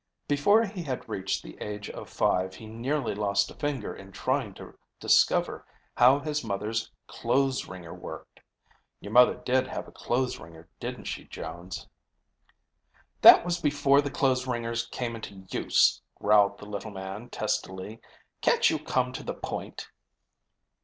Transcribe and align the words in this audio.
Before 0.27 0.63
he 0.65 0.81
had 0.81 1.07
reached 1.07 1.43
the 1.43 1.55
age 1.61 1.87
of 1.91 2.09
five, 2.09 2.55
he 2.55 2.65
nearly 2.65 3.13
lost 3.13 3.51
a 3.51 3.53
finger 3.53 3.93
in 3.95 4.11
trying 4.11 4.55
to 4.55 4.75
discover 4.99 5.63
how 5.95 6.17
his 6.17 6.43
mother's 6.43 6.91
clothes 7.05 7.67
wringer 7.67 7.93
worked. 7.93 8.39
Your 8.99 9.11
mother 9.11 9.35
did 9.35 9.67
have 9.67 9.87
a 9.87 9.91
clothes 9.91 10.39
wringer, 10.39 10.67
didn't 10.79 11.03
she, 11.03 11.25
Jones?" 11.25 11.87
"That 13.21 13.45
was 13.45 13.61
before 13.61 14.01
the 14.01 14.09
clothes 14.09 14.47
wringers 14.47 14.87
came 14.89 15.15
into 15.15 15.45
use," 15.51 16.01
growled 16.19 16.57
the 16.57 16.65
little 16.65 16.89
man 16.89 17.29
testily. 17.29 18.01
"Can't 18.41 18.71
you 18.71 18.79
come 18.79 19.13
to 19.13 19.21
the 19.21 19.35
point?" 19.35 19.87